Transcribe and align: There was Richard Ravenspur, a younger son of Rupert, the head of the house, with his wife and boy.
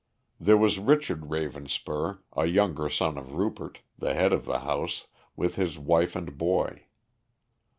There 0.39 0.57
was 0.57 0.79
Richard 0.79 1.29
Ravenspur, 1.29 2.21
a 2.35 2.47
younger 2.47 2.89
son 2.89 3.19
of 3.19 3.33
Rupert, 3.33 3.83
the 3.99 4.15
head 4.15 4.33
of 4.33 4.45
the 4.45 4.61
house, 4.61 5.05
with 5.35 5.57
his 5.57 5.77
wife 5.77 6.15
and 6.15 6.39
boy. 6.39 6.85